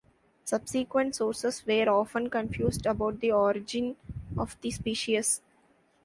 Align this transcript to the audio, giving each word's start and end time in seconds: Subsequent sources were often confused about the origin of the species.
Subsequent 0.45 1.15
sources 1.15 1.63
were 1.63 1.87
often 1.87 2.27
confused 2.31 2.87
about 2.87 3.19
the 3.19 3.31
origin 3.31 3.97
of 4.35 4.57
the 4.61 4.71
species. 4.71 5.41